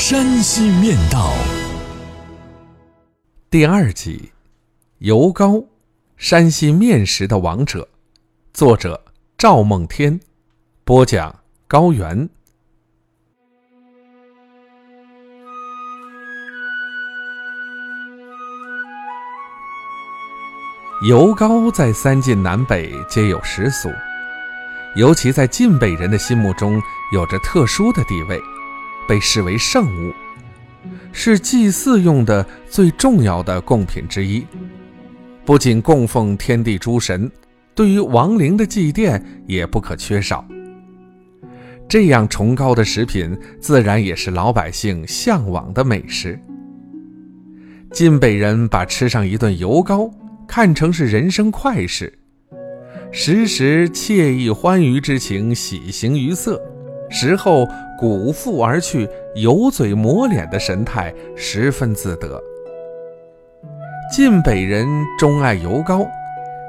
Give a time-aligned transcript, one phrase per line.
[0.00, 1.30] 山西面道》
[3.50, 4.32] 第二集：
[5.00, 5.62] 油糕，
[6.16, 7.86] 山西面食的王者。
[8.54, 9.04] 作者：
[9.36, 10.18] 赵梦天，
[10.86, 12.30] 播讲：高原。
[21.06, 23.90] 油糕在三晋南北皆有食俗，
[24.96, 26.80] 尤其在晋北人的心目中
[27.12, 28.42] 有着特殊的地位，
[29.10, 30.12] 被视为圣物，
[31.10, 34.46] 是祭祀用的最重要的贡品之一。
[35.44, 37.28] 不仅供奉天地诸神，
[37.74, 40.46] 对于亡灵的祭奠也不可缺少。
[41.88, 46.38] 这样崇高的食品，自然也是老百姓向往的美食。
[47.90, 50.08] 晋北人把吃上一顿油糕。
[50.46, 52.16] 看成是人生快事，
[53.10, 56.60] 时时惬意欢愉之情喜形于色，
[57.08, 57.68] 食后
[58.00, 62.42] 鼓腹而去，油嘴抹脸的神态十分自得。
[64.10, 64.88] 晋北人
[65.18, 66.06] 钟爱油糕，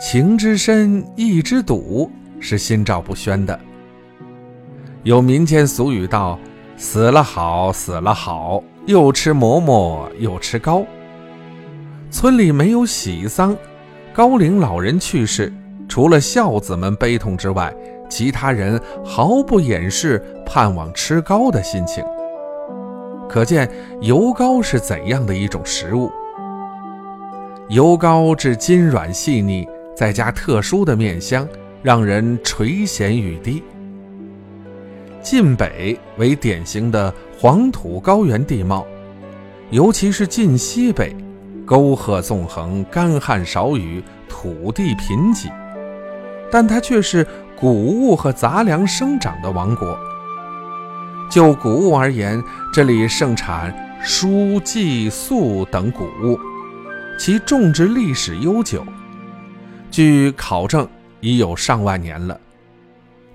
[0.00, 3.58] 情之深，意之笃，是心照不宣的。
[5.02, 6.38] 有民间俗语道
[6.78, 10.84] ：“死了好，死了好，又吃馍馍又吃糕。”
[12.08, 13.56] 村里没有喜丧，
[14.14, 15.52] 高龄老人去世，
[15.88, 17.74] 除了孝子们悲痛之外，
[18.08, 22.04] 其他人毫不掩饰盼望吃糕的心情。
[23.28, 23.68] 可见
[24.00, 26.10] 油糕是怎样的一种食物。
[27.68, 31.48] 油糕质筋软细腻，再加特殊的面香，
[31.82, 33.62] 让人垂涎欲滴。
[35.20, 38.86] 晋北为典型的黄土高原地貌，
[39.70, 41.14] 尤其是晋西北。
[41.66, 45.50] 沟壑纵横，干旱少雨，土地贫瘠，
[46.48, 47.26] 但它却是
[47.58, 49.98] 谷物和杂粮生长的王国。
[51.30, 53.74] 就谷物而言，这里盛产
[54.04, 56.38] 蔬、稷、粟等谷物，
[57.18, 58.84] 其种植历史悠久，
[59.90, 60.86] 据考证
[61.20, 62.38] 已有上万年了。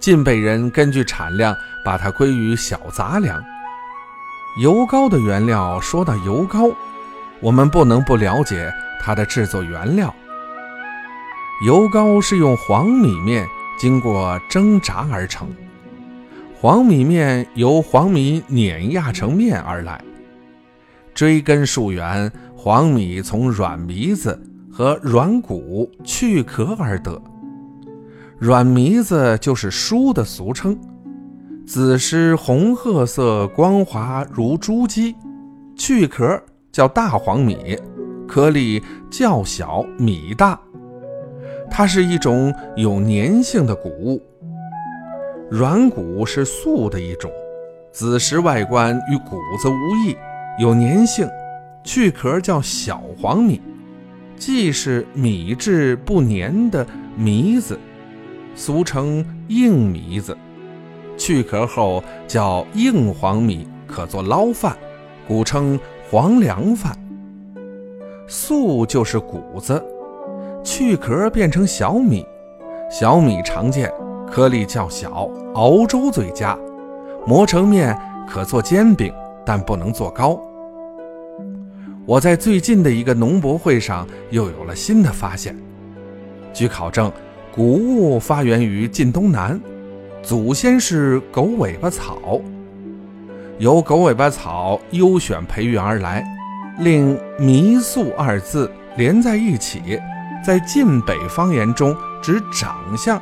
[0.00, 1.54] 晋北人根据产量，
[1.84, 3.42] 把它归于小杂粮。
[4.60, 6.70] 油糕的原料，说到油糕。
[7.40, 10.12] 我们不能不了解它的制作原料。
[11.66, 13.46] 油糕是用黄米面
[13.78, 15.48] 经过蒸炸而成，
[16.60, 20.02] 黄米面由黄米碾压成面而来。
[21.14, 24.38] 追根溯源，黄米从软糜子
[24.70, 27.20] 和软谷去壳而得。
[28.38, 30.78] 软糜子就是酥的俗称，
[31.66, 35.14] 紫湿红褐色，光滑如珠玑，
[35.76, 36.40] 去壳。
[36.72, 37.74] 叫大黄米，
[38.28, 40.60] 颗粒较小，米大。
[41.70, 44.22] 它是一种有粘性的谷物。
[45.50, 47.30] 软谷是粟的一种，
[47.92, 50.16] 子实外观与谷子无异，
[50.58, 51.28] 有粘性。
[51.84, 53.60] 去壳叫小黄米，
[54.36, 56.86] 既是米质不粘的
[57.18, 57.78] 糜子，
[58.54, 60.36] 俗称硬糜子。
[61.16, 64.76] 去壳后叫硬黄米，可做捞饭，
[65.28, 65.78] 古称。
[66.08, 66.96] 黄粱饭，
[68.28, 69.84] 粟就是谷子，
[70.66, 72.26] 去壳变成小米，
[72.90, 73.88] 小米常见，
[74.28, 76.58] 颗粒较小，熬粥最佳，
[77.24, 77.96] 磨成面
[78.28, 80.40] 可做煎饼，但不能做糕。
[82.04, 85.56] 我在最近的一个农博会上又有了新的发现，
[86.52, 87.12] 据考证，
[87.54, 89.60] 谷物发源于晋东南，
[90.20, 92.40] 祖先是狗尾巴草。
[93.58, 96.24] 由狗尾巴草优选培育而来，
[96.80, 100.00] 令“糜粟”二字连在一起，
[100.46, 103.20] 在晋北方言中指长相，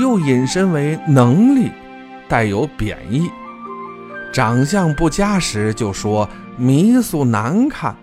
[0.00, 1.70] 又引申为能力，
[2.30, 3.30] 带有贬义。
[4.32, 6.26] 长相不佳时就说
[6.58, 7.94] “糜粟难看”，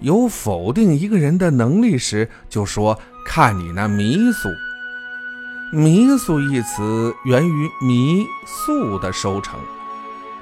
[0.00, 4.48] 有否定一个人的能力时就说“看你那糜粟”。
[5.76, 9.60] 糜粟一词源于糜粟的收成。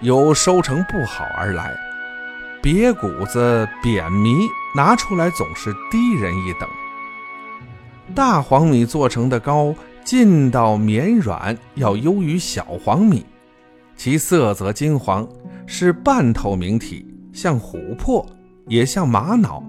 [0.02, 1.74] 由收成不好而来，
[2.62, 6.68] 瘪谷子、扁糜拿出来总是低人一等。
[8.14, 9.74] 大黄米做成的糕，
[10.04, 13.24] 劲道绵软，要优于小黄米，
[13.96, 15.26] 其色泽金黄，
[15.66, 18.24] 是半透明体，像琥珀，
[18.66, 19.62] 也像玛瑙，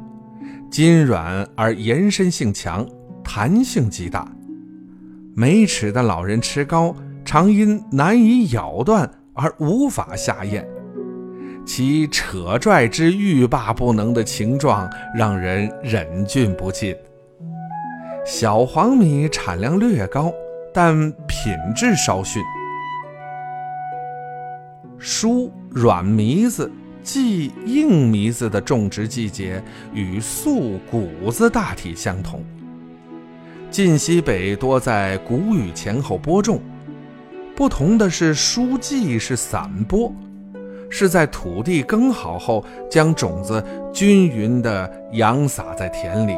[0.70, 2.86] 筋软而延伸性强，
[3.24, 4.30] 弹性极大。
[5.36, 10.68] 没齿的老人吃糕，常因难以咬断而无法下咽，
[11.66, 16.94] 其扯拽之欲罢不能的情状，让人忍俊不禁。
[18.26, 20.34] 小黄米产量略高，
[20.74, 22.42] 但品质稍逊。
[24.98, 26.72] 疏软糜子
[27.02, 29.62] 即硬糜子的种植季节
[29.94, 32.42] 与粟谷子大体相同。
[33.70, 36.62] 晋西北多在谷雨前后播种，
[37.58, 40.10] 不同的是疏季是散播，
[40.90, 43.62] 是在土地耕好后将种子
[43.92, 46.38] 均匀地扬撒在田里，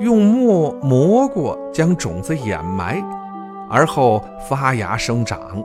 [0.00, 3.02] 用磨磨过将种子掩埋，
[3.70, 5.64] 而后发芽生长。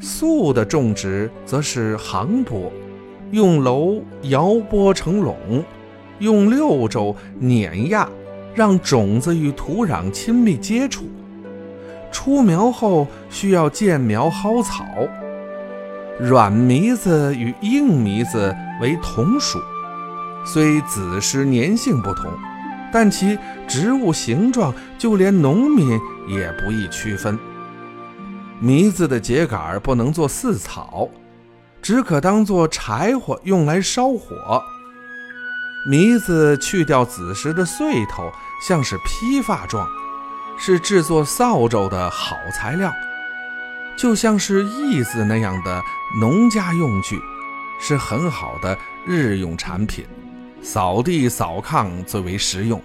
[0.00, 2.72] 粟的种植则是行播，
[3.30, 5.36] 用篓摇拨成垄，
[6.18, 8.08] 用六轴碾压，
[8.54, 11.04] 让种子与土壤亲密接触。
[12.10, 14.84] 出苗后需要见苗薅草。
[16.18, 19.58] 软糜子与硬糜子为同属，
[20.44, 22.30] 虽子实粘性不同，
[22.92, 23.38] 但其
[23.68, 25.98] 植物形状就连农民
[26.28, 27.38] 也不易区分。
[28.62, 31.08] 糜子的秸秆不能做饲草，
[31.80, 34.62] 只可当做柴火用来烧火。
[35.88, 38.30] 糜子去掉子时的穗头，
[38.66, 39.88] 像是披发状，
[40.58, 42.92] 是制作扫帚的好材料。
[43.96, 45.82] 就像是义子那样的
[46.20, 47.18] 农家用具，
[47.78, 48.76] 是很好的
[49.06, 50.06] 日用产品，
[50.62, 52.80] 扫地扫炕最为实用。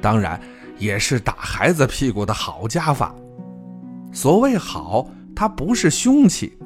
[0.00, 0.40] 当然，
[0.78, 3.14] 也是打孩子屁股的好家法。
[4.12, 6.56] 所谓好，它不是凶器，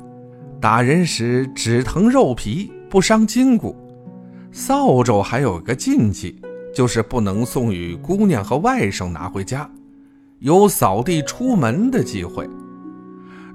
[0.60, 3.76] 打人时只疼肉皮，不伤筋骨。
[4.52, 6.40] 扫帚还有个禁忌，
[6.74, 9.68] 就是不能送与姑娘和外甥拿回家，
[10.40, 12.48] 有扫地出门的机会。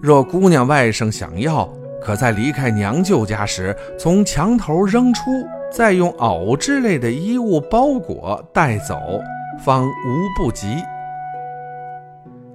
[0.01, 5.21] 若姑娘外甥想要，可在离开娘舅家时从墙头扔出，
[5.75, 8.97] 再用袄之类的衣物包裹带走，
[9.59, 10.67] 方无不及。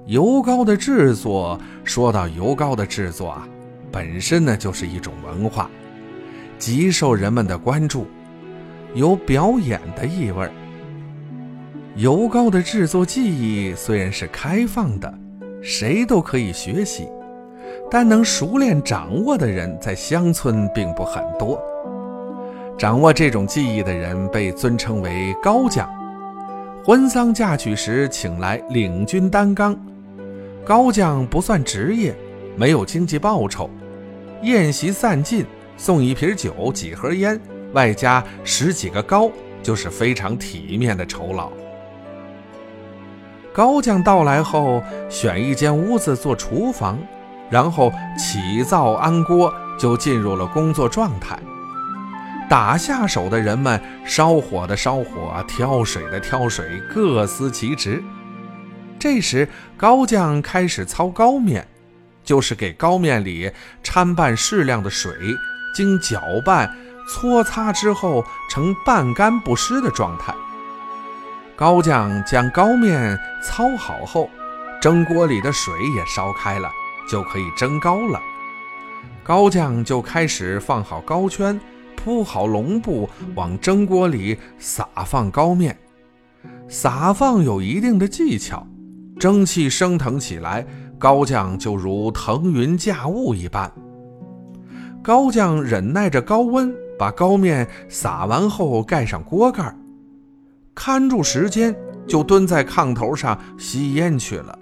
[0.06, 3.46] 油膏的制作，说到油膏的制作啊，
[3.92, 5.70] 本身呢就是一种文化，
[6.58, 8.06] 极受人们的关注，
[8.94, 10.50] 有表演的意味儿。
[11.96, 15.12] 油膏的制作技艺虽然是开放的，
[15.60, 17.06] 谁都可以学习，
[17.90, 21.60] 但能熟练掌握的人在乡村并不很多。
[22.80, 25.86] 掌握这种技艺的人被尊称为高匠，
[26.82, 29.78] 婚丧嫁娶时请来领军担纲。
[30.64, 32.16] 高匠不算职业，
[32.56, 33.68] 没有经济报酬。
[34.44, 35.44] 宴席散尽，
[35.76, 37.38] 送一瓶酒、几盒烟，
[37.74, 39.30] 外加十几个糕，
[39.62, 41.52] 就是非常体面的酬劳。
[43.52, 46.98] 高匠到来后，选一间屋子做厨房，
[47.50, 51.38] 然后起灶安锅，就进入了工作状态。
[52.50, 58.02] 打下手的人们，烧火的烧火，挑水的挑水，各司其职。
[58.98, 61.64] 这时，高匠开始操膏面，
[62.24, 63.52] 就是给膏面里
[63.84, 65.12] 掺拌适量的水，
[65.72, 66.76] 经搅拌、
[67.08, 70.34] 搓擦之后呈半干不湿的状态。
[71.54, 74.28] 高匠将膏面操好后，
[74.82, 76.68] 蒸锅里的水也烧开了，
[77.08, 78.20] 就可以蒸糕了。
[79.22, 81.60] 高匠就开始放好糕圈，
[82.02, 85.76] 铺好笼布，往蒸锅里撒放糕面。
[86.68, 88.66] 撒放有一定的技巧。
[89.18, 90.66] 蒸汽升腾起来，
[90.98, 93.70] 高匠就如腾云驾雾一般。
[95.02, 99.76] 高匠忍耐着高温，把糕面撒完后盖上锅盖，
[100.74, 101.76] 看住时间，
[102.06, 104.58] 就蹲在炕头上吸烟去了。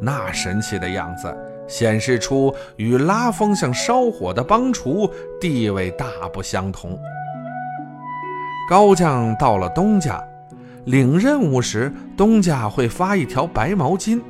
[0.00, 6.98] 那神奇的样子，显示出与拉风箱烧火的帮厨地位大不相同。
[8.68, 10.22] 高匠到了东家。
[10.86, 14.20] 领任务时，东家会发一条白毛巾，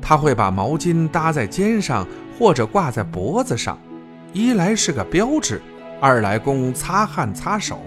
[0.00, 2.06] 他会把毛巾搭在肩上
[2.38, 3.76] 或者挂在脖子上，
[4.32, 5.60] 一来是个标志，
[6.00, 7.80] 二来供擦汗擦手。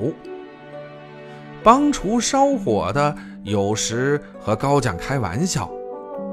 [1.64, 5.72] 帮厨烧火的有时和高匠开玩笑，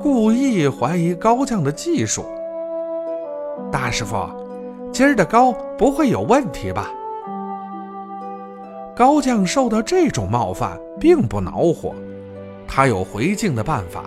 [0.02, 2.26] 故意怀疑高匠的技术。
[3.70, 4.28] 大师傅，
[4.92, 6.90] 今儿的糕不会有问题吧？
[8.96, 11.94] 高匠受到这种冒犯，并不恼火，
[12.66, 14.04] 他有回敬的办法，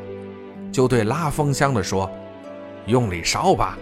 [0.72, 2.10] 就对拉风箱的说
[2.88, 3.77] ：“用力烧吧，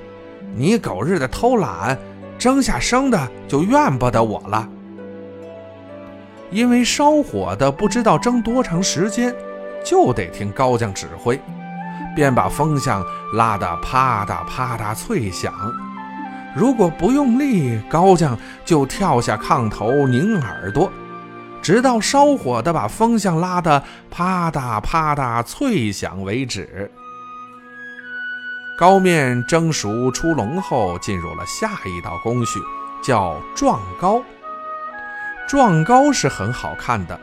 [0.54, 1.98] 你狗日的偷懒，
[2.38, 4.68] 蒸下生的就怨不得我了。
[6.52, 9.34] 因为烧火的不知道蒸多长时间，
[9.84, 11.40] 就得听高将指挥，
[12.16, 15.54] 便把风箱拉得啪嗒啪嗒脆响。
[16.56, 20.92] 如果不用力，高将就跳下炕头拧耳朵，
[21.62, 26.92] 直到烧火的把风箱拉得啪嗒啪嗒脆响为止。
[28.78, 32.60] 糕面蒸熟出笼后，进入了下一道工序，
[33.04, 34.22] 叫撞糕。
[35.48, 37.20] 撞糕是很好看的，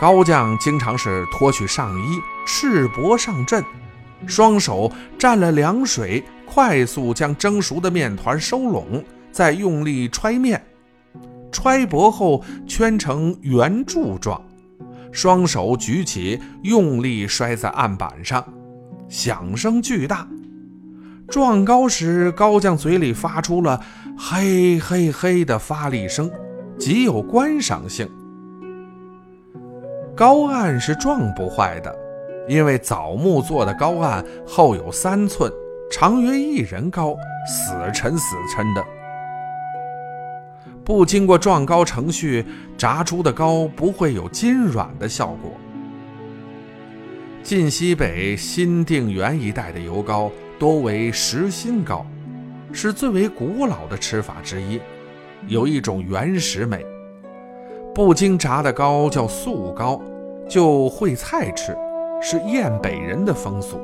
[0.00, 3.62] 高将经常是脱去上衣，赤膊上阵，
[4.26, 10.64] 双手蘸了凉水，快速将蒸熟的面团收拢，再用力揣面，
[11.52, 14.40] 揣薄后圈成圆柱状，
[15.12, 18.42] 双手举起，用力摔在案板上，
[19.08, 20.26] 响声巨大。
[21.28, 23.84] 撞高时，高将嘴里发出了
[24.16, 26.30] “嘿嘿嘿”的发力声。
[26.78, 28.06] 极有观赏性。
[30.14, 31.94] 高案是撞不坏的，
[32.48, 35.50] 因为枣木做的高案厚有三寸，
[35.90, 38.84] 长约一人高，死沉死沉的。
[40.84, 42.44] 不经过撞糕程序，
[42.78, 45.50] 炸出的糕不会有筋软的效果。
[47.42, 52.06] 晋西北新定园一带的油糕多为实心糕，
[52.72, 54.80] 是最为古老的吃法之一。
[55.48, 56.84] 有一种原始美，
[57.94, 60.00] 不经炸的糕叫素糕，
[60.48, 61.76] 就烩菜吃，
[62.20, 63.80] 是燕北人的风俗。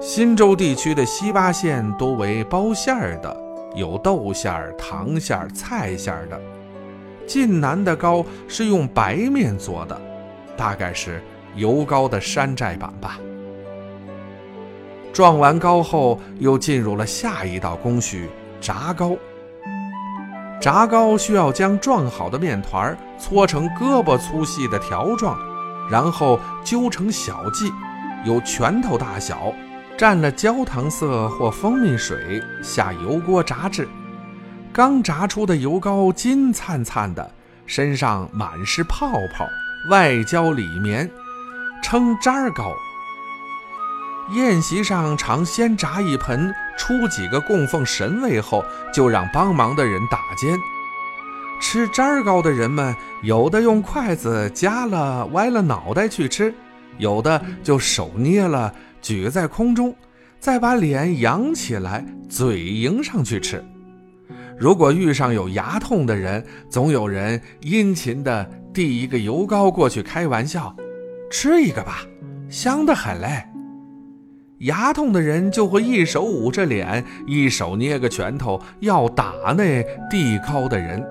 [0.00, 3.36] 新州地区的西八县多为包馅儿的，
[3.74, 6.40] 有豆馅儿、糖馅儿、菜馅儿的。
[7.26, 10.00] 晋南的糕是用白面做的，
[10.56, 11.22] 大概是
[11.54, 13.18] 油糕的山寨版吧。
[15.12, 18.28] 撞完糕后，又进入了下一道工序——
[18.60, 19.16] 炸糕。
[20.60, 25.38] 炸糕需要将撞好的面团搓成胳膊粗细的条状，
[25.90, 27.72] 然后揪成小剂，
[28.24, 29.52] 有拳头大小，
[29.98, 33.88] 蘸了焦糖色或蜂蜜水下油锅炸制。
[34.72, 37.34] 刚炸出的油糕金灿灿的，
[37.66, 39.44] 身上满是泡泡，
[39.90, 41.10] 外焦里绵，
[41.82, 42.72] 称渣糕。
[44.32, 50.56] 宴席上常先炸一盆，出几个供奉神位后，就让帮忙的人打尖。
[51.60, 56.52] 吃渣糕的人们，有的用筷子夹了歪了脑袋去吃，
[56.96, 59.94] 有的就手捏了举在空中，
[60.40, 63.62] 再把脸扬起来，嘴迎上去吃。
[64.58, 70.74] 如果遇上有牙痛的人，总有人殷勤地递一个油糕过去，开玩笑
[71.30, 71.98] ：“吃一个吧，
[72.48, 73.44] 香得很嘞。”
[74.60, 81.06] 牙痛的人就会一手捂着脸，一手捏个拳头要打那递糕的人。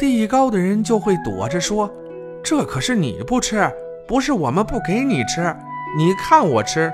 [0.00, 1.92] 地高的人就会躲着说
[2.42, 3.70] ：“这可是你不吃，
[4.08, 5.54] 不是我们不给你吃。
[5.94, 6.90] 你看我吃，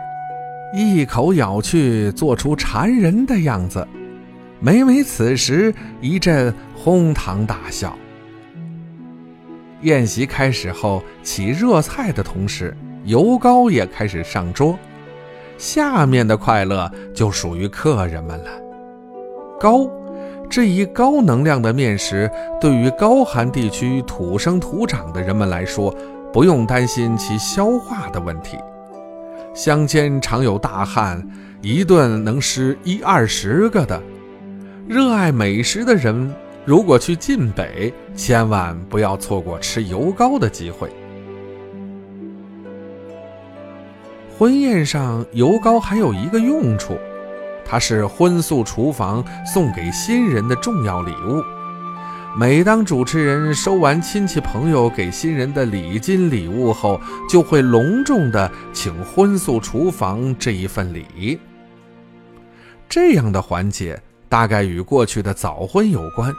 [0.75, 3.87] 一口咬去，做出馋人的样子。”
[4.59, 7.97] 每每此时，一阵哄堂大笑。
[9.83, 14.77] 宴席开始后，起热菜的同时，油糕也开始上桌。
[15.59, 18.51] 下面的快乐就属于客人们了。
[19.61, 19.89] 高，
[20.49, 25.95] 这一高能量的面食，对于高寒地区土生土长的人们来说，
[26.33, 28.57] 不用担心其消化的问题。
[29.55, 31.27] 乡间常有大汉，
[31.63, 34.01] 一顿能吃一二十个的。
[34.87, 36.33] 热爱美食的人，
[36.65, 40.91] 如果去晋北，千万不要错过吃油糕的机会。
[44.39, 46.97] 婚宴上油糕还有一个用处，
[47.69, 51.43] 它是荤素厨房送给新人的重要礼物。
[52.39, 61.41] 每当主持人收完亲戚朋友给新人的礼金礼物后，就会隆重地请荤素厨房这一份礼。
[62.89, 66.33] 这样的环节大概与过去的早婚有关，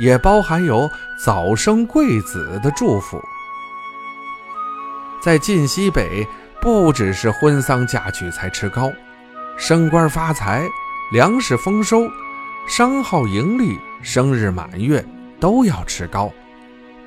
[0.00, 0.88] 也包含有
[1.24, 3.20] 早生贵子的祝福。
[5.22, 6.26] 在晋西北。
[6.62, 8.88] 不只是婚丧嫁娶才吃糕，
[9.62, 10.68] 升官发财、
[11.12, 12.10] 粮食丰收、
[12.66, 15.04] 商号盈利、生日满月
[15.38, 16.32] 都要吃糕。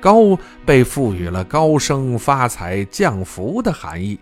[0.00, 0.34] 糕
[0.64, 4.18] 被赋予了高升发财、降福的含义，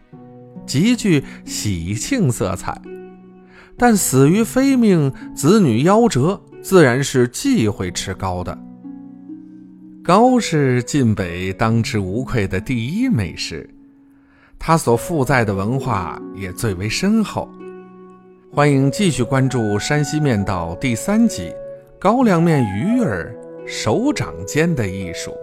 [0.67, 2.77] 极具喜庆色彩。
[3.79, 8.59] 但死于非命、子女夭折，自然是忌讳吃糕的。
[10.03, 13.71] 糕是晋北当之无愧的第一美食。
[14.59, 17.49] 它所负载的文化也最为深厚。
[18.55, 21.49] 欢迎继续关注《山西面道》第三集
[21.99, 23.35] 《高粱面鱼儿
[23.67, 25.37] 手掌间的艺术。